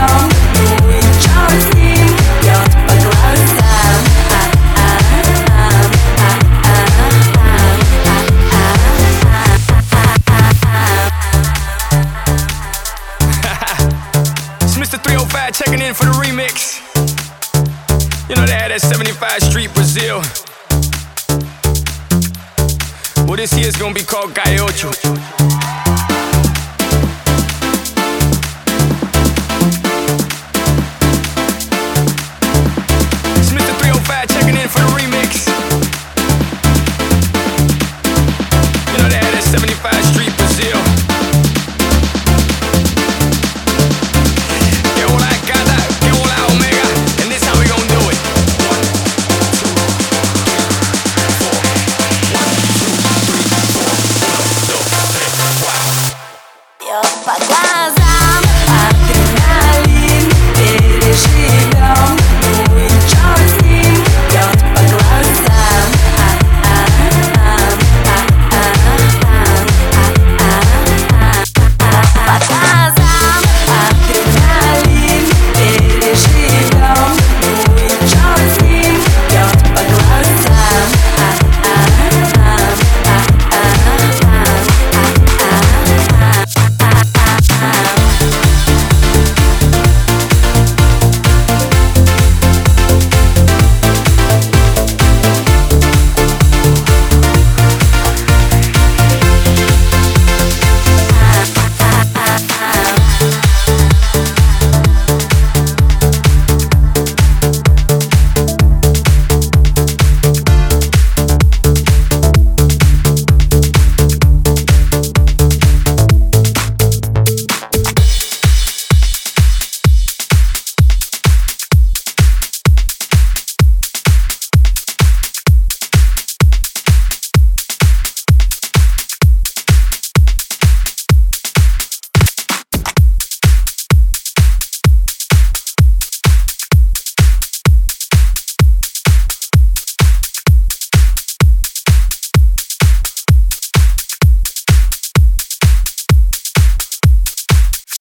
Oh 0.00 0.38
checking 15.58 15.80
in 15.80 15.92
for 15.92 16.04
the 16.04 16.12
remix. 16.12 16.78
You 18.28 18.36
know 18.36 18.46
they 18.46 18.52
had 18.52 18.70
that 18.70 18.80
75 18.80 19.42
Street 19.42 19.74
Brazil. 19.74 20.22
Well, 23.28 23.36
this 23.36 23.52
year's 23.58 23.76
gonna 23.76 23.92
be 23.92 24.04
called 24.04 24.34
Calle 24.34 24.70